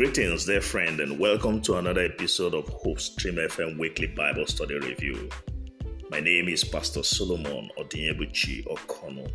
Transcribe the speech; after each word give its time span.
Greetings, 0.00 0.46
dear 0.46 0.62
friend, 0.62 0.98
and 1.00 1.18
welcome 1.18 1.60
to 1.60 1.76
another 1.76 2.00
episode 2.00 2.54
of 2.54 2.66
Hope 2.70 2.98
Stream 2.98 3.34
FM 3.34 3.78
Weekly 3.78 4.06
Bible 4.06 4.46
Study 4.46 4.78
Review. 4.78 5.28
My 6.10 6.20
name 6.20 6.48
is 6.48 6.64
Pastor 6.64 7.02
Solomon 7.02 7.68
Odinyebuchi 7.78 8.64
Okono. 8.64 9.30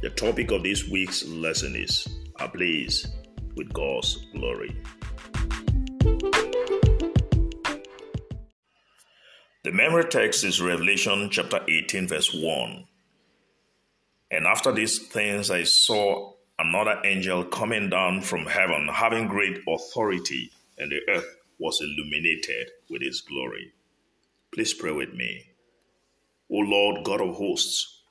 The 0.00 0.08
topic 0.08 0.52
of 0.52 0.62
this 0.62 0.88
week's 0.88 1.28
lesson 1.28 1.76
is 1.76 2.08
Ablaze 2.40 3.08
with 3.56 3.70
God's 3.74 4.24
Glory. 4.32 4.74
The 9.64 9.72
memory 9.72 10.04
text 10.04 10.44
is 10.44 10.62
Revelation 10.62 11.28
chapter 11.30 11.60
18, 11.68 12.08
verse 12.08 12.32
1. 12.32 12.86
And 14.30 14.46
after 14.46 14.72
these 14.72 15.08
things 15.08 15.50
I 15.50 15.64
saw 15.64 16.37
another 16.58 17.00
angel 17.04 17.44
coming 17.44 17.88
down 17.88 18.20
from 18.20 18.46
heaven, 18.46 18.88
having 18.92 19.28
great 19.28 19.58
authority, 19.68 20.50
and 20.78 20.90
the 20.90 21.00
earth 21.12 21.36
was 21.58 21.80
illuminated 21.80 22.70
with 22.90 23.02
his 23.02 23.20
glory. 23.20 23.72
Please 24.52 24.74
pray 24.74 24.92
with 24.92 25.12
me. 25.14 25.44
O 26.50 26.56
Lord 26.56 27.04
God 27.04 27.20
of 27.20 27.36
hosts, 27.36 28.02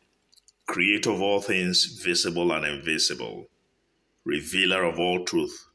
creator 0.67 1.11
of 1.11 1.21
all 1.21 1.41
things 1.41 1.85
visible 2.03 2.51
and 2.51 2.65
invisible, 2.65 3.47
revealer 4.23 4.83
of 4.83 4.99
all 4.99 5.25
truth, 5.25 5.65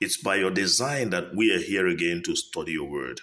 it's 0.00 0.16
by 0.16 0.36
your 0.36 0.50
design 0.50 1.10
that 1.10 1.34
we 1.34 1.54
are 1.54 1.60
here 1.60 1.86
again 1.86 2.22
to 2.24 2.34
study 2.34 2.72
your 2.72 2.90
word. 2.90 3.20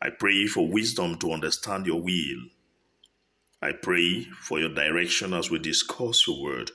I 0.00 0.10
pray 0.10 0.46
for 0.46 0.68
wisdom 0.68 1.18
to 1.18 1.32
understand 1.32 1.86
your 1.86 2.00
will. 2.00 2.48
I 3.60 3.72
pray 3.72 4.24
for 4.40 4.60
your 4.60 4.72
direction 4.72 5.34
as 5.34 5.50
we 5.50 5.58
discuss 5.58 6.26
your 6.26 6.40
word. 6.42 6.70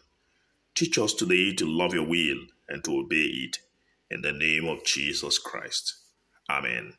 Teach 0.75 0.97
us 0.97 1.13
today 1.13 1.53
to 1.53 1.65
love 1.65 1.93
your 1.93 2.07
will 2.07 2.39
and 2.67 2.83
to 2.83 2.97
obey 2.97 3.29
it. 3.45 3.57
In 4.09 4.21
the 4.21 4.33
name 4.33 4.67
of 4.67 4.83
Jesus 4.83 5.37
Christ. 5.37 5.95
Amen. 6.49 6.93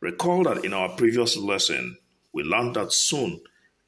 Recall 0.00 0.44
that 0.44 0.64
in 0.64 0.72
our 0.72 0.90
previous 0.90 1.36
lesson, 1.36 1.98
we 2.32 2.42
learned 2.42 2.76
that 2.76 2.92
soon 2.92 3.40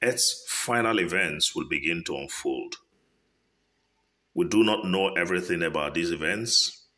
Earth's 0.03 0.45
final 0.49 0.99
events 1.01 1.55
will 1.55 1.69
begin 1.69 2.05
to 2.05 2.17
unfold. 2.17 2.77
We 4.35 4.47
do 4.47 4.63
not 4.65 4.85
know 4.85 5.15
everything 5.15 5.63
about 5.63 5.95
these 5.95 6.11
events, 6.11 6.89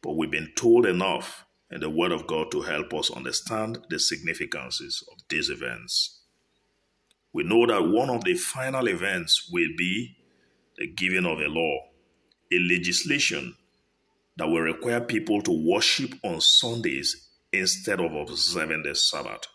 but 0.00 0.16
we've 0.16 0.30
been 0.30 0.52
told 0.56 0.86
enough 0.86 1.44
in 1.70 1.80
the 1.80 1.90
Word 1.90 2.12
of 2.12 2.26
God 2.28 2.52
to 2.52 2.62
help 2.62 2.94
us 2.94 3.10
understand 3.10 3.78
the 3.90 3.98
significances 3.98 5.04
of 5.10 5.18
these 5.28 5.50
events. 5.50 6.22
We 7.32 7.42
know 7.42 7.66
that 7.66 7.88
one 7.88 8.10
of 8.10 8.24
the 8.24 8.34
final 8.34 8.88
events 8.88 9.48
will 9.52 9.70
be 9.76 10.16
the 10.78 10.86
giving 10.86 11.26
of 11.26 11.38
a 11.38 11.48
law, 11.48 11.78
a 12.52 12.58
legislation 12.58 13.54
that 14.36 14.48
will 14.48 14.60
require 14.60 15.00
people 15.00 15.42
to 15.42 15.70
worship 15.70 16.14
on 16.24 16.40
Sundays 16.40 17.28
instead 17.52 18.00
of 18.00 18.14
observing 18.14 18.82
the 18.82 18.94
Sabbath. 18.94 19.46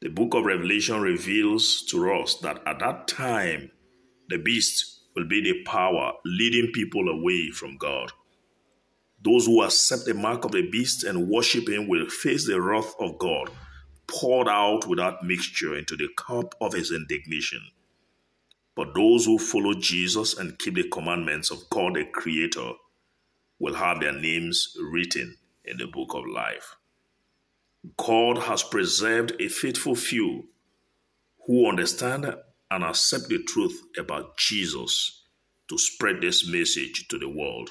The 0.00 0.10
book 0.10 0.34
of 0.34 0.44
Revelation 0.44 1.00
reveals 1.00 1.82
to 1.90 2.12
us 2.12 2.36
that 2.42 2.62
at 2.66 2.78
that 2.80 3.08
time, 3.08 3.70
the 4.28 4.38
beast 4.38 5.00
will 5.16 5.26
be 5.26 5.42
the 5.42 5.62
power 5.64 6.12
leading 6.24 6.72
people 6.72 7.08
away 7.08 7.50
from 7.50 7.78
God. 7.78 8.12
Those 9.22 9.46
who 9.46 9.62
accept 9.62 10.04
the 10.04 10.12
mark 10.12 10.44
of 10.44 10.52
the 10.52 10.68
beast 10.68 11.04
and 11.04 11.28
worship 11.28 11.68
him 11.68 11.88
will 11.88 12.06
face 12.08 12.46
the 12.46 12.60
wrath 12.60 12.94
of 13.00 13.18
God 13.18 13.50
poured 14.06 14.48
out 14.48 14.86
without 14.86 15.24
mixture 15.24 15.76
into 15.76 15.96
the 15.96 16.08
cup 16.16 16.54
of 16.60 16.74
his 16.74 16.92
indignation. 16.92 17.60
But 18.76 18.94
those 18.94 19.26
who 19.26 19.38
follow 19.38 19.74
Jesus 19.74 20.36
and 20.36 20.58
keep 20.58 20.74
the 20.74 20.88
commandments 20.88 21.50
of 21.50 21.68
God 21.70 21.94
the 21.94 22.04
Creator 22.04 22.72
will 23.58 23.74
have 23.74 24.00
their 24.00 24.12
names 24.12 24.76
written 24.80 25.36
in 25.64 25.78
the 25.78 25.86
book 25.86 26.14
of 26.14 26.26
life. 26.26 26.76
God 27.96 28.38
has 28.38 28.62
preserved 28.62 29.34
a 29.38 29.48
faithful 29.48 29.94
few 29.94 30.48
who 31.46 31.68
understand 31.68 32.34
and 32.70 32.84
accept 32.84 33.28
the 33.28 33.42
truth 33.42 33.80
about 33.98 34.36
Jesus 34.38 35.22
to 35.68 35.78
spread 35.78 36.20
this 36.20 36.48
message 36.48 37.06
to 37.08 37.18
the 37.18 37.28
world. 37.28 37.70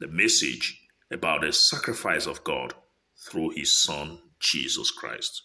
The 0.00 0.08
message 0.08 0.82
about 1.10 1.40
the 1.40 1.52
sacrifice 1.52 2.26
of 2.26 2.44
God 2.44 2.74
through 3.16 3.50
His 3.50 3.82
Son, 3.82 4.18
Jesus 4.38 4.90
Christ. 4.90 5.42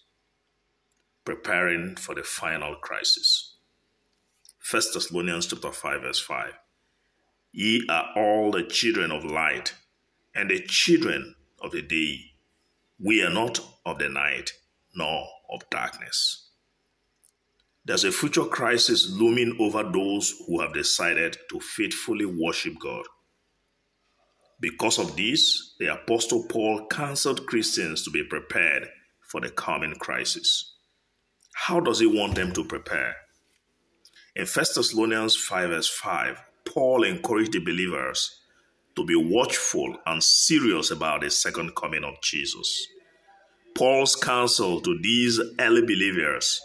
Preparing 1.25 1.95
for 1.95 2.13
the 2.13 2.23
final 2.23 2.75
crisis. 2.75 3.52
1 4.71 4.81
Thessalonians 4.93 5.47
chapter 5.47 5.71
5, 5.71 6.01
verse 6.01 6.19
5. 6.19 6.53
Ye 7.51 7.85
are 7.89 8.09
all 8.15 8.51
the 8.51 8.63
children 8.63 9.11
of 9.11 9.25
light 9.25 9.73
and 10.33 10.49
the 10.49 10.61
children 10.61 11.35
of 11.61 11.71
the 11.71 11.81
day. 11.81 12.31
We 12.97 13.21
are 13.23 13.29
not 13.29 13.59
of 13.85 13.99
the 13.99 14.07
night 14.07 14.53
nor 14.95 15.27
of 15.51 15.69
darkness. 15.69 16.47
There's 17.83 18.05
a 18.05 18.11
future 18.13 18.45
crisis 18.45 19.11
looming 19.11 19.57
over 19.59 19.83
those 19.83 20.33
who 20.47 20.61
have 20.61 20.73
decided 20.73 21.35
to 21.49 21.59
faithfully 21.59 22.25
worship 22.25 22.79
God. 22.79 23.03
Because 24.61 24.97
of 24.97 25.17
this, 25.17 25.75
the 25.77 25.87
Apostle 25.87 26.47
Paul 26.47 26.87
counseled 26.87 27.45
Christians 27.47 28.03
to 28.03 28.11
be 28.11 28.23
prepared 28.23 28.87
for 29.19 29.41
the 29.41 29.49
coming 29.49 29.95
crisis. 29.95 30.75
How 31.53 31.81
does 31.81 31.99
he 31.99 32.07
want 32.07 32.35
them 32.35 32.53
to 32.53 32.63
prepare? 32.63 33.17
In 34.35 34.47
1 34.47 34.65
Thessalonians 34.75 35.35
5, 35.35 35.69
verse 35.69 35.87
5, 35.87 36.41
Paul 36.65 37.03
encouraged 37.03 37.51
the 37.51 37.59
believers 37.59 38.39
to 38.95 39.05
be 39.05 39.15
watchful 39.15 39.95
and 40.07 40.23
serious 40.23 40.89
about 40.89 41.21
the 41.21 41.29
second 41.29 41.75
coming 41.75 42.03
of 42.03 42.19
Jesus. 42.19 42.87
Paul's 43.75 44.15
counsel 44.15 44.81
to 44.81 44.97
these 44.99 45.39
early 45.59 45.81
believers 45.81 46.61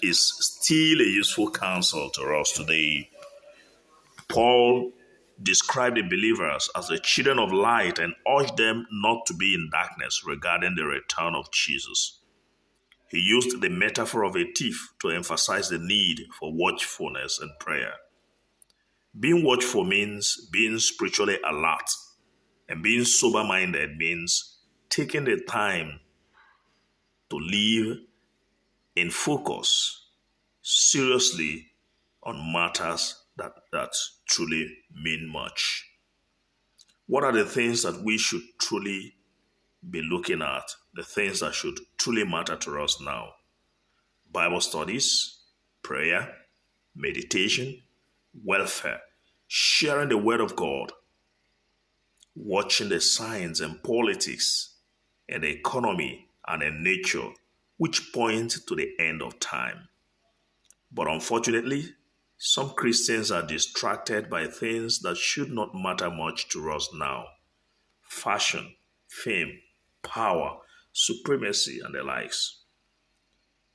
is 0.00 0.20
still 0.20 1.00
a 1.00 1.04
useful 1.04 1.50
counsel 1.50 2.08
to 2.10 2.22
us 2.36 2.52
today. 2.52 3.10
Paul 4.28 4.92
described 5.42 5.96
the 5.96 6.02
believers 6.02 6.70
as 6.76 6.86
the 6.86 7.00
children 7.00 7.40
of 7.40 7.52
light 7.52 7.98
and 7.98 8.14
urged 8.28 8.56
them 8.56 8.86
not 8.92 9.26
to 9.26 9.34
be 9.34 9.54
in 9.54 9.70
darkness 9.72 10.22
regarding 10.24 10.76
the 10.76 10.84
return 10.84 11.34
of 11.34 11.50
Jesus. 11.50 12.20
He 13.12 13.20
used 13.20 13.60
the 13.60 13.68
metaphor 13.68 14.24
of 14.24 14.36
a 14.36 14.50
thief 14.56 14.94
to 15.02 15.10
emphasize 15.10 15.68
the 15.68 15.78
need 15.78 16.28
for 16.40 16.50
watchfulness 16.50 17.38
and 17.38 17.50
prayer. 17.60 17.92
Being 19.18 19.44
watchful 19.44 19.84
means 19.84 20.48
being 20.50 20.78
spiritually 20.78 21.38
alert, 21.46 21.90
and 22.70 22.82
being 22.82 23.04
sober 23.04 23.44
minded 23.44 23.98
means 23.98 24.56
taking 24.88 25.24
the 25.24 25.38
time 25.46 26.00
to 27.28 27.36
live 27.36 27.98
in 28.96 29.10
focus 29.10 30.06
seriously 30.62 31.66
on 32.22 32.50
matters 32.50 33.24
that, 33.36 33.52
that 33.72 33.94
truly 34.26 34.74
mean 34.90 35.30
much. 35.30 35.86
What 37.06 37.24
are 37.24 37.32
the 37.32 37.44
things 37.44 37.82
that 37.82 38.02
we 38.02 38.16
should 38.16 38.42
truly 38.58 39.16
be 39.90 40.00
looking 40.00 40.40
at 40.40 40.64
the 40.94 41.02
things 41.02 41.40
that 41.40 41.54
should 41.54 41.78
truly 41.98 42.24
matter 42.24 42.56
to 42.56 42.80
us 42.80 43.00
now 43.00 43.30
Bible 44.30 44.60
studies, 44.60 45.38
prayer, 45.82 46.34
meditation, 46.94 47.82
welfare, 48.44 49.00
sharing 49.46 50.08
the 50.08 50.16
Word 50.16 50.40
of 50.40 50.56
God, 50.56 50.92
watching 52.34 52.88
the 52.88 53.00
science 53.00 53.60
and 53.60 53.82
politics 53.82 54.76
and 55.28 55.42
the 55.42 55.50
economy 55.50 56.28
and 56.48 56.62
the 56.62 56.70
nature 56.70 57.28
which 57.76 58.12
point 58.12 58.56
to 58.66 58.74
the 58.74 58.92
end 58.98 59.20
of 59.22 59.38
time. 59.38 59.88
But 60.90 61.08
unfortunately, 61.08 61.94
some 62.38 62.70
Christians 62.70 63.30
are 63.30 63.46
distracted 63.46 64.28
by 64.30 64.46
things 64.46 65.00
that 65.00 65.16
should 65.16 65.50
not 65.50 65.74
matter 65.74 66.10
much 66.10 66.48
to 66.50 66.72
us 66.72 66.88
now 66.94 67.26
fashion, 68.02 68.74
fame, 69.08 69.58
power, 70.02 70.58
supremacy, 70.92 71.80
and 71.84 71.94
the 71.94 72.02
likes. 72.02 72.60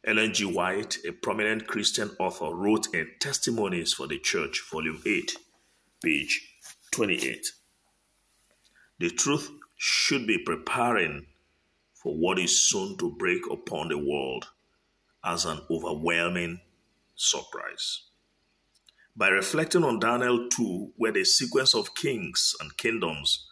Ellen 0.06 0.34
G. 0.34 0.46
White, 0.46 0.98
a 1.08 1.12
prominent 1.12 1.68
Christian 1.68 2.12
author, 2.20 2.54
wrote 2.54 2.88
in 2.94 3.10
Testimonies 3.20 3.94
for 3.94 4.08
the 4.08 4.20
Church, 4.20 4.64
Volume 4.72 5.02
8, 5.06 5.36
page 6.04 6.56
28. 6.92 7.48
The 9.00 9.10
truth 9.10 9.52
should 9.76 10.26
be 10.26 10.38
preparing 10.38 11.26
for 11.94 12.16
what 12.16 12.40
is 12.40 12.64
soon 12.64 12.98
to 12.98 13.16
break 13.18 13.42
upon 13.52 13.90
the 13.90 13.98
world 13.98 14.48
as 15.24 15.46
an 15.46 15.60
overwhelming 15.70 16.62
surprise. 17.16 18.04
By 19.16 19.30
reflecting 19.30 19.84
on 19.84 20.00
Daniel 20.00 20.48
2, 20.50 20.94
where 20.96 21.12
the 21.12 21.26
sequence 21.26 21.74
of 21.74 21.96
kings 21.96 22.56
and 22.62 22.78
kingdoms 22.78 23.50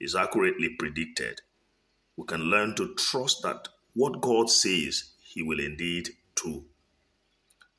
is 0.00 0.14
accurately 0.14 0.70
predicted, 0.78 1.40
we 2.18 2.24
can 2.26 2.40
learn 2.40 2.74
to 2.74 2.96
trust 2.96 3.42
that 3.44 3.68
what 3.94 4.20
God 4.20 4.50
says, 4.50 5.12
He 5.22 5.40
will 5.40 5.60
indeed 5.60 6.08
do. 6.34 6.64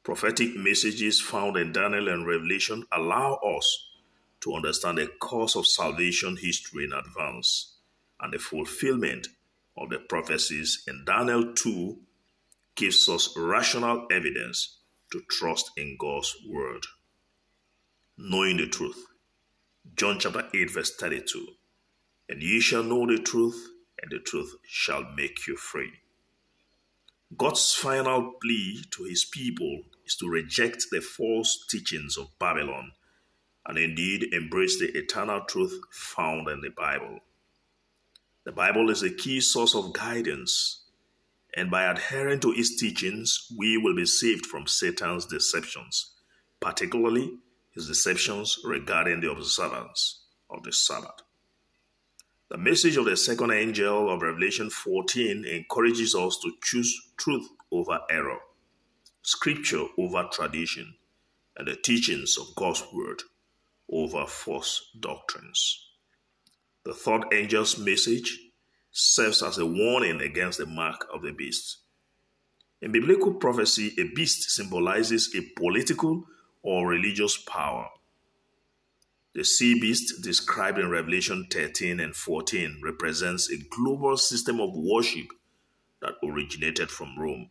Prophetic 0.01 0.55
messages 0.55 1.19
found 1.19 1.57
in 1.57 1.73
Daniel 1.73 2.07
and 2.07 2.25
Revelation 2.25 2.85
allow 2.89 3.33
us 3.35 3.89
to 4.39 4.53
understand 4.53 4.97
the 4.97 5.07
course 5.07 5.57
of 5.57 5.67
salvation 5.67 6.37
history 6.37 6.85
in 6.85 6.93
advance 6.93 7.75
and 8.21 8.31
the 8.31 8.39
fulfillment 8.39 9.27
of 9.75 9.89
the 9.89 9.99
prophecies 9.99 10.83
in 10.87 11.03
Daniel 11.05 11.53
2 11.53 11.97
gives 12.75 13.09
us 13.09 13.33
rational 13.35 14.07
evidence 14.09 14.77
to 15.11 15.21
trust 15.29 15.71
in 15.75 15.97
God's 15.99 16.33
word. 16.47 16.85
Knowing 18.17 18.55
the 18.55 18.67
truth. 18.67 19.05
John 19.97 20.17
chapter 20.17 20.45
8, 20.53 20.71
verse 20.71 20.95
32. 20.95 21.45
And 22.29 22.41
ye 22.41 22.61
shall 22.61 22.83
know 22.83 23.05
the 23.05 23.21
truth, 23.21 23.69
and 24.01 24.11
the 24.11 24.19
truth 24.19 24.55
shall 24.63 25.03
make 25.15 25.47
you 25.47 25.55
free. 25.55 25.91
God's 27.37 27.73
final 27.73 28.33
plea 28.41 28.83
to 28.91 29.03
his 29.03 29.23
people 29.23 29.83
is 30.05 30.15
to 30.15 30.27
reject 30.27 30.85
the 30.91 31.01
false 31.01 31.65
teachings 31.69 32.17
of 32.17 32.37
Babylon 32.39 32.91
and 33.67 33.77
indeed 33.77 34.33
embrace 34.33 34.79
the 34.79 34.97
eternal 34.97 35.41
truth 35.41 35.79
found 35.91 36.47
in 36.47 36.61
the 36.61 36.71
Bible. 36.75 37.19
The 38.45 38.51
Bible 38.51 38.89
is 38.89 39.03
a 39.03 39.11
key 39.11 39.41
source 39.41 39.75
of 39.75 39.93
guidance, 39.93 40.85
and 41.55 41.69
by 41.69 41.83
adhering 41.83 42.39
to 42.39 42.51
its 42.51 42.77
teachings, 42.77 43.51
we 43.55 43.77
will 43.77 43.95
be 43.95 44.07
saved 44.07 44.47
from 44.47 44.65
Satan's 44.65 45.27
deceptions, 45.27 46.15
particularly 46.59 47.37
his 47.71 47.87
deceptions 47.87 48.57
regarding 48.63 49.21
the 49.21 49.31
observance 49.31 50.23
of 50.49 50.63
the 50.63 50.71
Sabbath. 50.71 51.21
The 52.49 52.57
message 52.57 52.97
of 52.97 53.05
the 53.05 53.15
second 53.15 53.51
angel 53.51 54.11
of 54.11 54.23
Revelation 54.23 54.71
14 54.71 55.45
encourages 55.45 56.15
us 56.15 56.39
to 56.41 56.51
choose 56.63 56.99
truth 57.15 57.47
over 57.71 57.99
error, 58.09 58.39
scripture 59.21 59.83
over 59.99 60.27
tradition, 60.31 60.95
and 61.55 61.67
the 61.67 61.75
teachings 61.75 62.39
of 62.39 62.55
God's 62.55 62.83
word 62.91 63.21
over 63.91 64.25
false 64.25 64.89
doctrines. 64.99 65.91
The 66.85 66.95
third 66.95 67.31
angel's 67.31 67.77
message 67.77 68.39
serves 68.91 69.43
as 69.43 69.59
a 69.59 69.65
warning 69.67 70.19
against 70.19 70.57
the 70.57 70.65
mark 70.65 71.05
of 71.13 71.21
the 71.21 71.31
beast. 71.31 71.77
In 72.81 72.91
biblical 72.91 73.35
prophecy, 73.35 73.93
a 73.99 74.05
beast 74.15 74.49
symbolizes 74.49 75.35
a 75.35 75.41
political 75.55 76.25
or 76.63 76.87
religious 76.87 77.37
power. 77.37 77.89
The 79.39 79.45
sea 79.45 79.79
beast 79.79 80.21
described 80.21 80.79
in 80.79 80.89
Revelation 80.89 81.47
13 81.49 82.01
and 82.01 82.13
14 82.13 82.81
represents 82.83 83.49
a 83.49 83.55
global 83.73 84.17
system 84.17 84.59
of 84.59 84.71
worship 84.75 85.27
that 86.01 86.15
originated 86.21 86.91
from 86.91 87.17
Rome. 87.17 87.49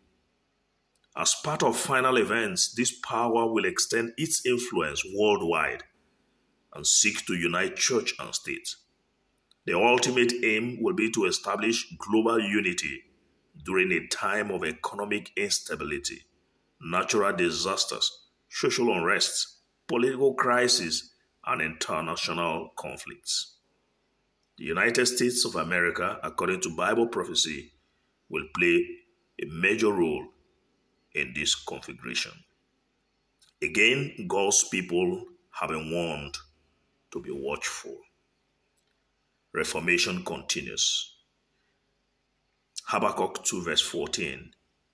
As 1.16 1.34
part 1.42 1.62
of 1.62 1.78
final 1.78 2.18
events, 2.18 2.74
this 2.74 2.92
power 2.92 3.50
will 3.50 3.64
extend 3.64 4.12
its 4.18 4.44
influence 4.44 5.02
worldwide 5.14 5.84
and 6.74 6.86
seek 6.86 7.24
to 7.24 7.32
unite 7.32 7.76
church 7.76 8.12
and 8.18 8.34
state. 8.34 8.74
The 9.64 9.72
ultimate 9.72 10.34
aim 10.44 10.82
will 10.82 10.94
be 10.94 11.10
to 11.12 11.24
establish 11.24 11.90
global 11.96 12.38
unity 12.38 13.04
during 13.64 13.92
a 13.92 14.06
time 14.08 14.50
of 14.50 14.62
economic 14.62 15.30
instability, 15.38 16.26
natural 16.82 17.32
disasters, 17.32 18.26
social 18.50 18.92
unrest, 18.92 19.56
political 19.86 20.34
crises, 20.34 21.14
and 21.48 21.62
international 21.62 22.72
conflicts. 22.76 23.56
The 24.58 24.64
United 24.64 25.06
States 25.06 25.44
of 25.44 25.56
America, 25.56 26.18
according 26.22 26.60
to 26.62 26.76
Bible 26.76 27.08
prophecy, 27.08 27.72
will 28.28 28.44
play 28.56 28.86
a 29.40 29.46
major 29.46 29.92
role 29.92 30.26
in 31.14 31.32
this 31.34 31.54
configuration. 31.54 32.32
Again, 33.62 34.26
God's 34.28 34.64
people 34.64 35.24
have 35.52 35.70
been 35.70 35.90
warned 35.90 36.36
to 37.12 37.20
be 37.20 37.30
watchful. 37.30 37.96
Reformation 39.52 40.24
continues. 40.24 41.16
Habakkuk 42.86 43.42
2, 43.44 43.62
verse 43.62 43.80
14 43.80 44.50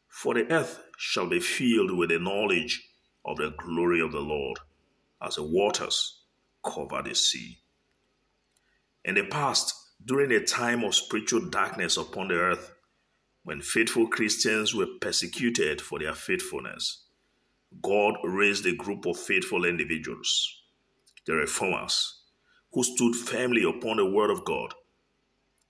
For 0.09 0.35
the 0.35 0.51
earth 0.53 0.83
shall 0.97 1.27
be 1.27 1.41
filled 1.41 1.97
with 1.97 2.11
the 2.11 2.19
knowledge 2.19 2.89
of 3.25 3.39
the 3.39 3.55
glory 3.59 4.01
of 4.01 4.13
the 4.13 4.21
Lord, 4.21 4.59
as 5.21 5.37
the 5.37 5.43
waters 5.43 6.24
cover 6.65 7.03
the 7.03 7.15
sea. 7.15 7.59
In 9.05 9.17
the 9.17 9.25
past, 9.25 9.75
during 10.05 10.33
a 10.33 10.45
time 10.45 10.83
of 10.85 10.95
spiritual 10.95 11.49
darkness 11.51 11.97
upon 11.97 12.29
the 12.29 12.35
earth, 12.35 12.75
when 13.43 13.61
faithful 13.61 14.09
Christians 14.09 14.75
were 14.75 14.87
persecuted 15.01 15.81
for 15.81 15.99
their 15.99 16.15
faithfulness, 16.15 17.05
God 17.83 18.15
raised 18.25 18.67
a 18.67 18.75
group 18.75 19.05
of 19.07 19.19
faithful 19.19 19.65
individuals, 19.65 20.63
the 21.27 21.35
reformers, 21.35 22.23
who 22.73 22.83
stood 22.83 23.15
firmly 23.15 23.63
upon 23.63 23.99
the 23.99 24.07
word 24.07 24.31
of 24.31 24.45
God 24.45 24.75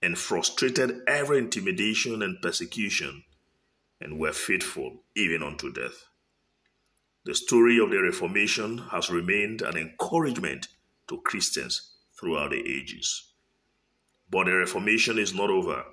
and 0.01 0.19
frustrated 0.19 1.01
every 1.07 1.39
intimidation 1.39 2.23
and 2.23 2.41
persecution 2.41 3.25
and 4.01 4.19
were 4.19 4.33
faithful 4.33 5.03
even 5.17 5.43
unto 5.43 5.73
death. 5.73 6.09
The 7.25 7.35
story 7.35 7.79
of 7.79 7.91
the 7.91 8.03
Reformation 8.03 8.79
has 8.91 9.09
remained 9.09 9.63
an 9.63 9.77
encouragement 9.77 10.69
to 11.09 11.21
Christians 11.23 11.93
throughout 12.19 12.51
the 12.51 12.61
ages. 12.61 13.33
But 14.31 14.47
the 14.47 14.55
Reformation 14.55 15.19
is 15.19 15.35
not 15.35 15.51
over. 15.51 15.85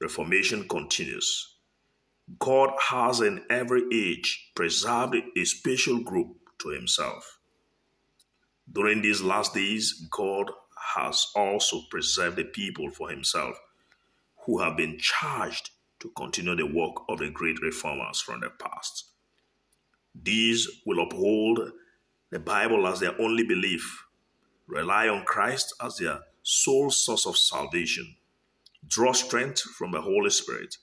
Reformation 0.00 0.68
continues. 0.68 1.56
God 2.38 2.70
has 2.80 3.20
in 3.20 3.42
every 3.50 3.82
age 3.92 4.52
preserved 4.54 5.16
a 5.36 5.44
special 5.44 6.00
group 6.00 6.36
to 6.60 6.68
himself. 6.68 7.38
During 8.72 9.02
these 9.02 9.20
last 9.20 9.54
days, 9.54 10.06
God 10.10 10.50
has 10.94 11.26
also 11.34 11.82
preserved 11.90 12.36
the 12.36 12.44
people 12.44 12.90
for 12.90 13.10
himself 13.10 13.56
who 14.46 14.60
have 14.60 14.76
been 14.76 14.98
charged 14.98 15.70
to 16.00 16.10
continue 16.16 16.56
the 16.56 16.66
work 16.66 16.94
of 17.08 17.18
the 17.18 17.30
great 17.30 17.60
reformers 17.60 18.20
from 18.20 18.40
the 18.40 18.50
past. 18.50 19.10
These 20.14 20.68
will 20.86 21.02
uphold 21.02 21.72
the 22.30 22.38
Bible 22.38 22.86
as 22.86 23.00
their 23.00 23.20
only 23.20 23.44
belief, 23.44 24.04
rely 24.70 25.08
on 25.08 25.24
Christ 25.24 25.74
as 25.80 25.96
their 25.96 26.20
sole 26.42 26.90
source 26.90 27.26
of 27.26 27.36
salvation, 27.36 28.16
draw 28.86 29.12
strength 29.12 29.60
from 29.60 29.92
the 29.92 30.00
Holy 30.00 30.30
Spirit, 30.30 30.76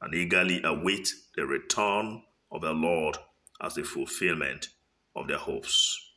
and 0.00 0.14
eagerly 0.14 0.60
await 0.64 1.08
the 1.36 1.46
return 1.46 2.22
of 2.50 2.60
the 2.60 2.72
Lord 2.72 3.18
as 3.60 3.74
the 3.74 3.84
fulfillment 3.84 4.68
of 5.14 5.28
their 5.28 5.38
hopes. 5.38 6.10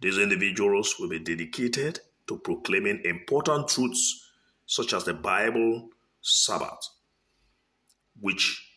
These 0.00 0.18
individuals 0.18 0.96
will 0.98 1.08
be 1.08 1.20
dedicated 1.20 2.00
to 2.26 2.38
proclaiming 2.38 3.02
important 3.04 3.68
truths 3.68 4.30
such 4.66 4.92
as 4.92 5.04
the 5.04 5.14
Bible, 5.14 5.90
Sabbath, 6.20 6.88
which 8.20 8.68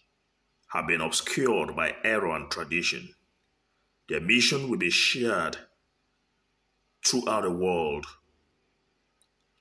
have 0.67 0.87
been 0.87 1.01
obscured 1.01 1.75
by 1.75 1.95
error 2.03 2.35
and 2.35 2.51
tradition. 2.51 3.09
Their 4.09 4.21
mission 4.21 4.69
will 4.69 4.77
be 4.77 4.89
shared 4.89 5.57
throughout 7.05 7.43
the 7.43 7.51
world. 7.51 8.05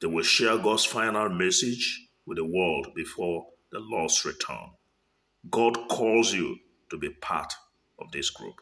They 0.01 0.07
will 0.07 0.25
share 0.25 0.59
God's 0.59 0.85
final 0.85 1.29
message 1.29 2.09
with 2.27 2.39
the 2.39 2.45
world 2.45 2.89
before 2.95 3.47
the 3.71 3.81
Lord's 3.81 4.25
return. 4.25 4.71
God 5.51 5.89
calls 5.89 6.33
you 6.33 6.57
to 6.91 6.97
be 6.97 7.11
part 7.11 7.53
of 7.99 8.11
this 8.13 8.31
group. 8.31 8.61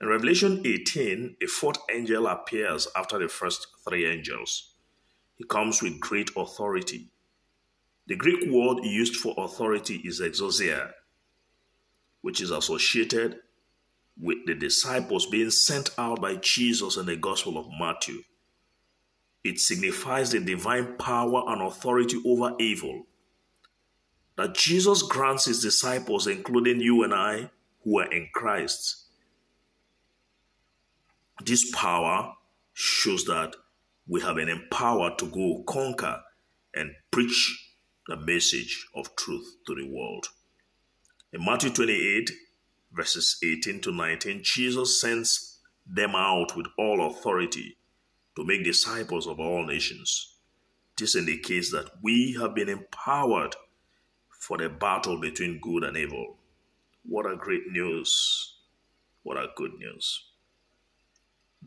In 0.00 0.08
Revelation 0.08 0.60
18, 0.64 1.36
a 1.42 1.46
fourth 1.46 1.78
angel 1.90 2.26
appears 2.26 2.88
after 2.96 3.18
the 3.18 3.28
first 3.28 3.66
three 3.88 4.06
angels. 4.06 4.74
He 5.36 5.44
comes 5.44 5.82
with 5.82 6.00
great 6.00 6.30
authority. 6.36 7.10
The 8.06 8.16
Greek 8.16 8.50
word 8.50 8.84
used 8.84 9.16
for 9.16 9.34
authority 9.38 10.02
is 10.04 10.20
exousia, 10.20 10.90
which 12.22 12.40
is 12.40 12.50
associated 12.50 13.38
with 14.20 14.38
the 14.46 14.54
disciples 14.54 15.26
being 15.26 15.50
sent 15.50 15.90
out 15.98 16.20
by 16.20 16.36
Jesus 16.36 16.96
in 16.96 17.06
the 17.06 17.16
Gospel 17.16 17.58
of 17.58 17.66
Matthew. 17.78 18.22
It 19.42 19.58
signifies 19.58 20.30
the 20.30 20.40
divine 20.40 20.96
power 20.96 21.44
and 21.48 21.62
authority 21.62 22.20
over 22.24 22.54
evil 22.58 23.06
that 24.36 24.54
Jesus 24.54 25.02
grants 25.02 25.44
his 25.44 25.60
disciples, 25.60 26.26
including 26.26 26.80
you 26.80 27.04
and 27.04 27.14
I, 27.14 27.50
who 27.84 28.00
are 28.00 28.10
in 28.12 28.28
Christ. 28.32 29.04
This 31.44 31.70
power 31.72 32.34
shows 32.72 33.24
that 33.26 33.54
we 34.08 34.20
have 34.22 34.36
been 34.36 34.48
empowered 34.48 35.18
to 35.18 35.26
go 35.26 35.62
conquer 35.66 36.22
and 36.74 36.92
preach 37.10 37.72
the 38.08 38.16
message 38.16 38.86
of 38.94 39.14
truth 39.16 39.56
to 39.66 39.74
the 39.74 39.88
world. 39.88 40.26
In 41.32 41.44
Matthew 41.44 41.70
28, 41.70 42.30
verses 42.94 43.38
18 43.42 43.80
to 43.82 43.92
19, 43.92 44.40
Jesus 44.42 45.00
sends 45.00 45.58
them 45.86 46.14
out 46.14 46.56
with 46.56 46.66
all 46.78 47.06
authority 47.06 47.76
to 48.36 48.44
make 48.44 48.64
disciples 48.64 49.26
of 49.26 49.38
all 49.38 49.66
nations. 49.66 50.36
This 50.96 51.14
indicates 51.16 51.70
that 51.72 51.90
we 52.02 52.36
have 52.40 52.54
been 52.54 52.68
empowered 52.68 53.56
for 54.38 54.58
the 54.58 54.68
battle 54.68 55.20
between 55.20 55.60
good 55.60 55.84
and 55.84 55.96
evil. 55.96 56.36
What 57.04 57.26
a 57.26 57.36
great 57.36 57.66
news! 57.70 58.56
What 59.22 59.36
a 59.36 59.48
good 59.56 59.74
news! 59.78 60.24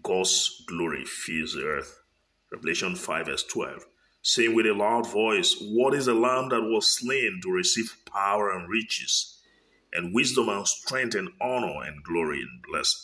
God's 0.01 0.63
glory 0.67 1.05
fills 1.05 1.53
the 1.53 1.63
earth. 1.63 2.01
Revelation 2.51 2.95
5, 2.95 3.25
verse 3.25 3.43
12. 3.43 3.85
Saying 4.21 4.55
with 4.55 4.65
a 4.65 4.73
loud 4.73 5.09
voice, 5.11 5.55
What 5.59 5.93
is 5.93 6.05
the 6.05 6.13
lamb 6.13 6.49
that 6.49 6.61
was 6.61 6.89
slain 6.89 7.39
to 7.43 7.51
receive 7.51 7.97
power 8.05 8.51
and 8.51 8.69
riches, 8.69 9.36
and 9.93 10.13
wisdom 10.13 10.49
and 10.49 10.67
strength 10.67 11.15
and 11.15 11.29
honor 11.41 11.83
and 11.83 12.03
glory 12.03 12.39
and 12.39 12.61
blessing? 12.69 13.01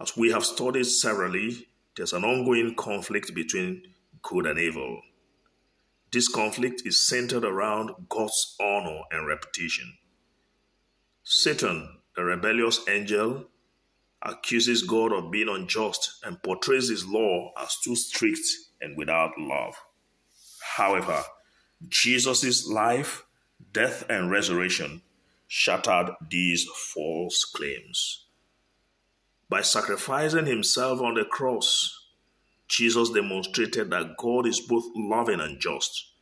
As 0.00 0.16
we 0.16 0.30
have 0.32 0.44
studied 0.44 0.84
severally, 0.84 1.68
there's 1.96 2.12
an 2.12 2.24
ongoing 2.24 2.74
conflict 2.74 3.34
between 3.34 3.82
good 4.22 4.46
and 4.46 4.58
evil. 4.58 5.00
This 6.12 6.28
conflict 6.28 6.82
is 6.84 7.06
centered 7.06 7.44
around 7.44 7.90
God's 8.08 8.56
honor 8.60 9.02
and 9.10 9.26
reputation. 9.26 9.94
Satan, 11.22 12.00
the 12.16 12.24
rebellious 12.24 12.80
angel, 12.88 13.46
accuses 14.22 14.82
God 14.82 15.12
of 15.12 15.30
being 15.30 15.48
unjust 15.48 16.18
and 16.24 16.42
portrays 16.42 16.88
his 16.88 17.06
law 17.06 17.52
as 17.58 17.76
too 17.84 17.96
strict 17.96 18.46
and 18.80 18.96
without 18.96 19.32
love. 19.38 19.74
However, 20.76 21.22
Jesus' 21.88 22.66
life, 22.66 23.24
death, 23.72 24.04
and 24.08 24.30
resurrection 24.30 25.02
shattered 25.46 26.10
these 26.30 26.66
false 26.94 27.44
claims. 27.44 28.26
By 29.48 29.62
sacrificing 29.62 30.46
himself 30.46 31.00
on 31.00 31.14
the 31.14 31.24
cross, 31.24 32.06
Jesus 32.68 33.10
demonstrated 33.10 33.90
that 33.90 34.16
God 34.16 34.46
is 34.46 34.60
both 34.60 34.84
loving 34.96 35.40
and 35.40 35.60
just, 35.60 36.12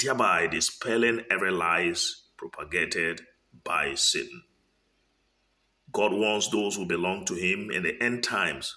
thereby 0.00 0.48
dispelling 0.48 1.24
every 1.30 1.52
lies 1.52 2.24
propagated 2.36 3.20
by 3.62 3.94
Satan. 3.94 4.42
God 5.92 6.12
wants 6.12 6.48
those 6.48 6.76
who 6.76 6.86
belong 6.86 7.24
to 7.26 7.34
Him 7.34 7.70
in 7.70 7.84
the 7.84 8.02
end 8.02 8.24
times 8.24 8.76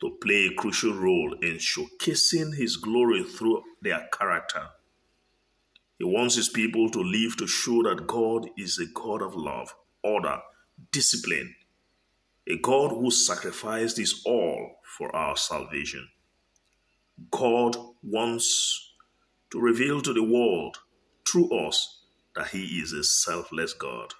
to 0.00 0.16
play 0.22 0.46
a 0.46 0.54
crucial 0.54 0.94
role 0.94 1.34
in 1.42 1.56
showcasing 1.56 2.56
His 2.56 2.76
glory 2.76 3.24
through 3.24 3.62
their 3.82 4.08
character. 4.16 4.68
He 6.00 6.06
wants 6.06 6.34
His 6.36 6.48
people 6.48 6.88
to 6.90 7.00
live 7.00 7.36
to 7.36 7.46
show 7.46 7.82
that 7.82 8.06
God 8.06 8.48
is 8.56 8.78
a 8.78 8.86
God 8.86 9.20
of 9.20 9.36
love, 9.36 9.74
order, 10.02 10.40
discipline, 10.90 11.54
a 12.48 12.56
God 12.56 12.88
who 12.88 13.10
sacrificed 13.10 13.98
His 13.98 14.22
all 14.24 14.80
for 14.82 15.14
our 15.14 15.36
salvation. 15.36 16.08
God 17.30 17.76
wants 18.02 18.94
to 19.50 19.60
reveal 19.60 20.00
to 20.00 20.14
the 20.14 20.24
world 20.24 20.78
through 21.30 21.50
us 21.50 22.00
that 22.34 22.48
He 22.48 22.80
is 22.80 22.94
a 22.94 23.04
selfless 23.04 23.74
God. 23.74 24.14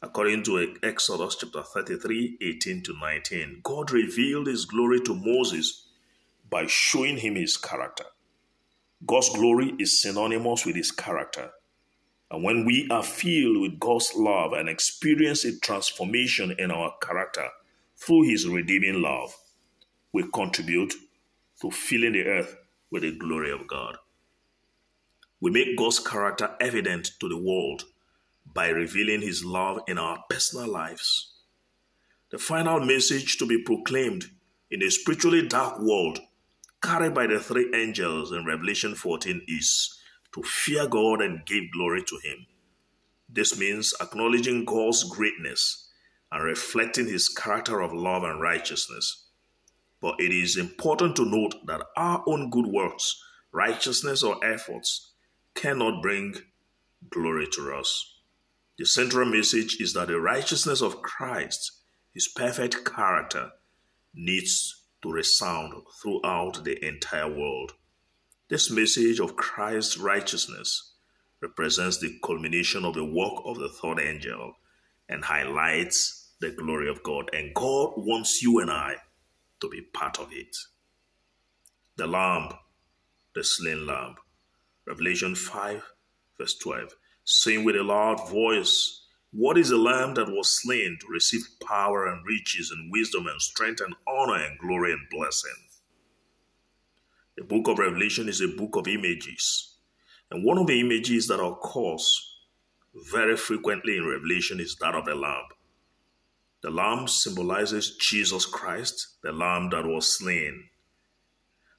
According 0.00 0.44
to 0.44 0.76
Exodus 0.80 1.34
chapter 1.34 1.64
33, 1.64 2.38
18 2.40 2.84
to 2.84 2.94
19, 3.00 3.62
God 3.64 3.90
revealed 3.90 4.46
his 4.46 4.64
glory 4.64 5.00
to 5.00 5.14
Moses 5.14 5.88
by 6.48 6.66
showing 6.68 7.16
him 7.16 7.34
his 7.34 7.56
character. 7.56 8.04
God's 9.04 9.28
glory 9.30 9.74
is 9.78 10.00
synonymous 10.00 10.64
with 10.64 10.76
his 10.76 10.90
character. 10.90 11.50
And 12.30 12.42
when 12.42 12.64
we 12.64 12.88
are 12.90 13.02
filled 13.02 13.60
with 13.60 13.78
God's 13.78 14.12
love 14.16 14.52
and 14.52 14.68
experience 14.68 15.44
a 15.44 15.58
transformation 15.58 16.54
in 16.58 16.70
our 16.70 16.94
character 17.00 17.48
through 17.96 18.22
his 18.28 18.48
redeeming 18.48 19.02
love, 19.02 19.36
we 20.12 20.24
contribute 20.32 20.94
to 21.60 21.70
filling 21.70 22.12
the 22.12 22.24
earth 22.24 22.56
with 22.90 23.02
the 23.02 23.16
glory 23.16 23.50
of 23.50 23.66
God. 23.66 23.96
We 25.40 25.50
make 25.50 25.76
God's 25.76 25.98
character 25.98 26.56
evident 26.60 27.10
to 27.20 27.28
the 27.28 27.36
world 27.36 27.84
by 28.52 28.68
revealing 28.68 29.20
His 29.20 29.44
love 29.44 29.80
in 29.86 29.98
our 29.98 30.24
personal 30.30 30.66
lives. 30.66 31.34
The 32.30 32.38
final 32.38 32.80
message 32.80 33.36
to 33.38 33.46
be 33.46 33.62
proclaimed 33.62 34.24
in 34.70 34.82
a 34.82 34.90
spiritually 34.90 35.46
dark 35.46 35.78
world, 35.80 36.20
carried 36.82 37.14
by 37.14 37.26
the 37.26 37.40
three 37.40 37.70
angels 37.74 38.32
in 38.32 38.44
Revelation 38.44 38.94
14, 38.94 39.42
is 39.48 39.98
to 40.34 40.42
fear 40.42 40.86
God 40.86 41.20
and 41.20 41.44
give 41.46 41.64
glory 41.72 42.02
to 42.02 42.18
Him. 42.22 42.46
This 43.28 43.58
means 43.58 43.94
acknowledging 44.00 44.64
God's 44.64 45.04
greatness 45.04 45.88
and 46.30 46.44
reflecting 46.44 47.06
His 47.06 47.28
character 47.28 47.80
of 47.80 47.92
love 47.92 48.22
and 48.22 48.40
righteousness. 48.40 49.24
But 50.00 50.20
it 50.20 50.32
is 50.32 50.56
important 50.56 51.16
to 51.16 51.24
note 51.24 51.54
that 51.66 51.82
our 51.96 52.22
own 52.26 52.50
good 52.50 52.66
works, 52.66 53.22
righteousness, 53.52 54.22
or 54.22 54.44
efforts 54.44 55.12
cannot 55.54 56.02
bring 56.02 56.36
glory 57.10 57.46
to 57.52 57.74
us. 57.74 58.14
The 58.78 58.84
central 58.84 59.26
message 59.26 59.80
is 59.80 59.94
that 59.94 60.08
the 60.08 60.20
righteousness 60.20 60.82
of 60.82 61.00
Christ, 61.00 61.72
his 62.12 62.28
perfect 62.28 62.84
character, 62.84 63.52
needs 64.14 64.75
to 65.02 65.12
resound 65.12 65.74
throughout 66.02 66.64
the 66.64 66.84
entire 66.86 67.28
world. 67.28 67.74
This 68.48 68.70
message 68.70 69.20
of 69.20 69.36
Christ's 69.36 69.98
righteousness 69.98 70.92
represents 71.40 71.98
the 71.98 72.18
culmination 72.24 72.84
of 72.84 72.94
the 72.94 73.04
work 73.04 73.42
of 73.44 73.58
the 73.58 73.68
third 73.68 74.00
angel 74.00 74.54
and 75.08 75.24
highlights 75.24 76.32
the 76.40 76.50
glory 76.50 76.88
of 76.88 77.02
God. 77.02 77.30
And 77.32 77.54
God 77.54 77.94
wants 77.96 78.42
you 78.42 78.60
and 78.60 78.70
I 78.70 78.96
to 79.60 79.68
be 79.68 79.80
part 79.80 80.18
of 80.18 80.28
it. 80.32 80.56
The 81.96 82.06
Lamb, 82.06 82.52
the 83.34 83.44
slain 83.44 83.86
Lamb. 83.86 84.16
Revelation 84.86 85.34
5, 85.34 85.82
verse 86.38 86.56
12 86.58 86.94
saying 87.26 87.64
with 87.64 87.76
a 87.76 87.82
loud 87.82 88.28
voice, 88.30 89.02
What 89.38 89.58
is 89.58 89.68
the 89.68 89.76
lamb 89.76 90.14
that 90.14 90.30
was 90.30 90.48
slain 90.48 90.96
to 90.98 91.08
receive 91.08 91.42
power 91.62 92.06
and 92.06 92.24
riches 92.24 92.70
and 92.70 92.90
wisdom 92.90 93.26
and 93.26 93.38
strength 93.42 93.82
and 93.82 93.94
honor 94.08 94.42
and 94.42 94.58
glory 94.58 94.94
and 94.94 95.06
blessing? 95.10 95.50
The 97.36 97.44
book 97.44 97.68
of 97.68 97.78
Revelation 97.78 98.30
is 98.30 98.40
a 98.40 98.48
book 98.48 98.76
of 98.76 98.88
images. 98.88 99.76
And 100.30 100.42
one 100.42 100.56
of 100.56 100.66
the 100.66 100.80
images 100.80 101.26
that 101.26 101.44
occurs 101.44 102.38
very 103.10 103.36
frequently 103.36 103.98
in 103.98 104.06
Revelation 104.06 104.58
is 104.58 104.74
that 104.76 104.94
of 104.94 105.04
the 105.04 105.14
lamb. 105.14 105.44
The 106.62 106.70
lamb 106.70 107.06
symbolizes 107.06 107.94
Jesus 107.96 108.46
Christ, 108.46 109.18
the 109.22 109.32
lamb 109.32 109.68
that 109.68 109.84
was 109.84 110.16
slain. 110.16 110.70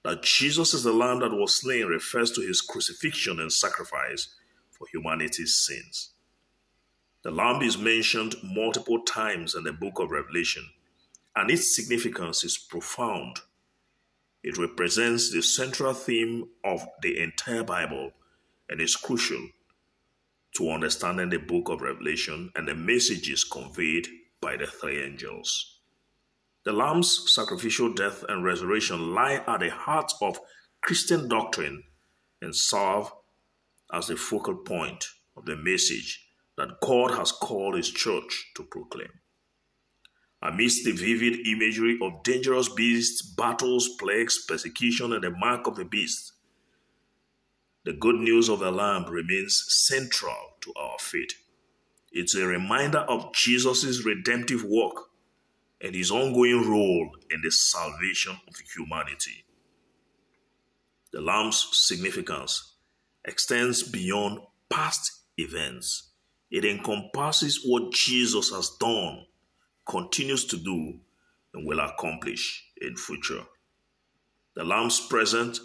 That 0.03 0.21
Jesus 0.21 0.75
is 0.75 0.83
the 0.83 0.93
lamb 0.93 1.21
that 1.21 1.33
was 1.33 1.55
slain 1.55 1.87
refers 1.87 2.29
to 2.33 2.41
his 2.41 2.61
crucifixion 2.61 3.39
and 3.39 3.51
sacrifice 3.51 4.35
for 4.69 4.85
humanity's 4.93 5.55
sins. 5.55 6.11
The 7.27 7.33
lamb 7.33 7.61
is 7.61 7.77
mentioned 7.77 8.35
multiple 8.41 9.01
times 9.01 9.53
in 9.53 9.65
the 9.65 9.73
book 9.73 9.99
of 9.99 10.11
Revelation, 10.11 10.69
and 11.35 11.51
its 11.51 11.75
significance 11.75 12.45
is 12.45 12.57
profound. 12.57 13.41
It 14.43 14.57
represents 14.57 15.29
the 15.29 15.41
central 15.41 15.93
theme 15.93 16.47
of 16.63 16.87
the 17.01 17.21
entire 17.21 17.65
Bible 17.65 18.13
and 18.69 18.79
is 18.79 18.95
crucial 18.95 19.49
to 20.55 20.71
understanding 20.71 21.29
the 21.29 21.39
book 21.39 21.67
of 21.67 21.81
Revelation 21.81 22.49
and 22.55 22.65
the 22.65 22.75
messages 22.75 23.43
conveyed 23.43 24.07
by 24.39 24.55
the 24.55 24.65
three 24.65 25.03
angels. 25.03 25.79
The 26.63 26.71
Lamb's 26.71 27.29
sacrificial 27.29 27.93
death 27.93 28.23
and 28.29 28.45
resurrection 28.45 29.13
lie 29.13 29.43
at 29.45 29.59
the 29.59 29.69
heart 29.69 30.13
of 30.21 30.39
Christian 30.79 31.27
doctrine 31.27 31.83
and 32.41 32.55
serve 32.55 33.11
as 33.91 34.07
the 34.07 34.15
focal 34.15 34.55
point 34.55 35.09
of 35.35 35.43
the 35.43 35.57
message 35.57 36.26
that 36.57 36.81
God 36.81 37.11
has 37.11 37.31
called 37.31 37.75
His 37.75 37.89
church 37.89 38.51
to 38.55 38.63
proclaim. 38.63 39.09
Amidst 40.41 40.85
the 40.85 40.91
vivid 40.91 41.47
imagery 41.47 41.97
of 42.01 42.23
dangerous 42.23 42.69
beasts, 42.69 43.21
battles, 43.21 43.89
plagues, 43.99 44.45
persecution, 44.47 45.13
and 45.13 45.23
the 45.23 45.31
mark 45.31 45.67
of 45.67 45.75
the 45.75 45.85
beast, 45.85 46.33
the 47.85 47.93
good 47.93 48.15
news 48.15 48.49
of 48.49 48.59
the 48.59 48.69
Lamb 48.69 49.05
remains 49.05 49.65
central 49.69 50.35
to 50.61 50.73
our 50.75 50.97
faith. 50.99 51.31
It's 52.11 52.35
a 52.35 52.45
reminder 52.45 52.99
of 52.99 53.33
Jesus' 53.33 54.05
redemptive 54.05 54.63
work 54.63 54.95
and 55.79 55.95
his 55.95 56.11
ongoing 56.11 56.69
role 56.69 57.09
in 57.31 57.41
the 57.41 57.51
salvation 57.51 58.35
of 58.47 58.55
humanity. 58.75 59.45
The 61.13 61.21
Lamb's 61.21 61.69
significance 61.71 62.73
extends 63.23 63.83
beyond 63.83 64.39
past 64.69 65.21
events. 65.37 66.06
It 66.49 66.63
encompasses 66.63 67.61
what 67.65 67.91
Jesus 67.91 68.51
has 68.51 68.69
done, 68.79 69.25
continues 69.85 70.45
to 70.45 70.57
do, 70.57 70.99
and 71.53 71.67
will 71.67 71.79
accomplish 71.79 72.65
in 72.81 72.95
future. 72.95 73.43
The 74.55 74.63
Lamb's 74.63 75.05
presence 75.07 75.59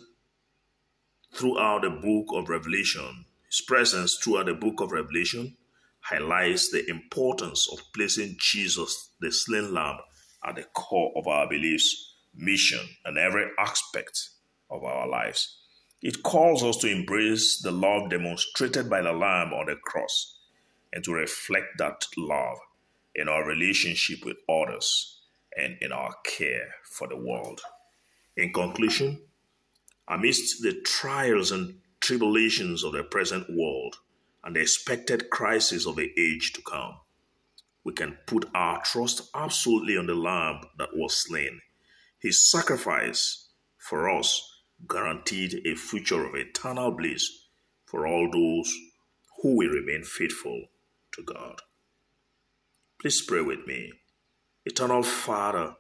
throughout 1.35 1.83
the 1.83 1.91
book 1.91 2.27
of 2.35 2.49
Revelation, 2.49 3.27
his 3.47 3.61
presence 3.61 4.17
throughout 4.17 4.47
the 4.47 4.55
book 4.55 4.81
of 4.81 4.91
Revelation 4.91 5.57
highlights 6.01 6.71
the 6.71 6.85
importance 6.91 7.69
of 7.73 7.81
placing 7.95 8.37
Jesus, 8.41 9.11
the 9.21 9.31
slain 9.31 9.73
lamb, 9.73 9.99
at 10.45 10.57
the 10.57 10.65
core 10.75 11.13
of 11.17 11.29
our 11.29 11.49
beliefs, 11.49 12.17
mission, 12.35 12.81
and 13.05 13.17
every 13.17 13.47
aspect 13.57 14.31
of 14.69 14.83
our 14.83 15.09
lives. 15.09 15.59
It 16.01 16.25
calls 16.25 16.65
us 16.65 16.79
to 16.79 16.91
embrace 16.91 17.61
the 17.63 17.71
love 17.71 18.11
demonstrated 18.11 18.91
by 18.91 19.03
the 19.03 19.13
Lamb 19.13 19.53
on 19.53 19.67
the 19.67 19.77
cross 19.77 20.41
and 20.93 21.03
to 21.05 21.13
reflect 21.13 21.79
that 21.79 22.07
love 22.17 22.59
in 23.15 23.29
our 23.29 23.47
relationship 23.47 24.25
with 24.25 24.37
others 24.49 25.21
and 25.57 25.77
in 25.81 25.93
our 25.93 26.15
care 26.25 26.75
for 26.85 27.09
the 27.09 27.17
world. 27.17 27.61
In 28.37 28.53
conclusion, 28.53 29.21
amidst 30.09 30.63
the 30.63 30.81
trials 30.85 31.53
and 31.53 31.79
tribulations 32.01 32.85
of 32.85 32.93
the 32.93 33.03
present 33.03 33.47
world 33.51 33.97
and 34.45 34.57
the 34.57 34.61
expected 34.61 35.31
crisis 35.31 35.87
of 35.87 35.97
the 35.97 36.11
age 36.19 36.53
to 36.55 36.63
come, 36.63 36.97
we 37.85 37.93
can 37.93 38.19
put 38.27 38.49
our 38.55 38.83
trust 38.83 39.31
absolutely 39.35 39.97
on 39.97 40.07
the 40.07 40.15
Lamb 40.15 40.63
that 40.79 40.91
was 40.95 41.17
slain. 41.17 41.61
His 42.19 42.49
sacrifice 42.49 43.49
for 43.79 44.09
us 44.09 44.61
guaranteed 44.89 45.61
a 45.67 45.75
future 45.75 46.25
of 46.25 46.35
eternal 46.35 46.93
bliss 46.93 47.47
for 47.85 48.07
all 48.07 48.31
those 48.31 48.73
who 49.43 49.57
will 49.57 49.71
remain 49.71 50.05
faithful 50.05 50.67
to 51.13 51.23
God. 51.23 51.61
Please 53.01 53.21
pray 53.21 53.41
with 53.41 53.67
me. 53.67 53.93
Eternal 54.65 55.03
Father, 55.03 55.75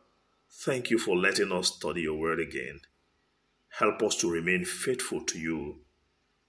thank 0.50 0.90
you 0.90 0.98
for 0.98 1.16
letting 1.16 1.52
us 1.52 1.74
study 1.74 2.02
your 2.02 2.18
word 2.18 2.40
again. 2.40 2.80
Help 3.78 4.02
us 4.02 4.16
to 4.16 4.30
remain 4.30 4.64
faithful 4.64 5.24
to 5.24 5.38
you 5.38 5.76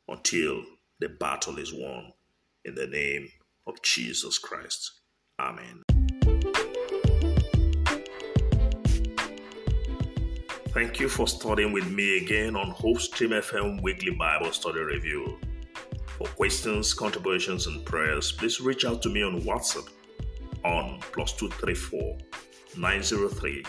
until 0.07 0.63
the 0.99 1.09
battle 1.09 1.57
is 1.57 1.73
won. 1.73 2.13
In 2.65 2.75
the 2.75 2.87
name 2.87 3.29
of 3.67 3.81
Jesus 3.81 4.37
Christ. 4.37 4.91
Amen. 5.39 5.83
Thank 10.73 10.99
you 10.99 11.07
for 11.07 11.27
studying 11.27 11.71
with 11.71 11.87
me 11.91 12.17
again 12.17 12.55
on 12.55 12.71
Hope 12.71 12.99
Stream 12.99 13.29
FM 13.29 13.83
Weekly 13.83 14.15
Bible 14.15 14.51
Study 14.51 14.79
Review. 14.79 15.37
For 16.17 16.27
questions, 16.27 16.93
contributions, 16.93 17.67
and 17.67 17.83
prayers, 17.85 18.31
please 18.31 18.61
reach 18.61 18.85
out 18.85 19.01
to 19.01 19.09
me 19.09 19.23
on 19.23 19.41
WhatsApp 19.41 19.89
on 20.63 20.99
plus 21.11 21.33
234 21.33 22.17
903 22.77 23.63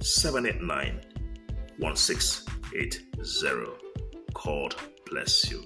789 0.00 1.00
1680. 1.78 3.00
God 4.32 4.74
bless 5.06 5.50
you. 5.50 5.62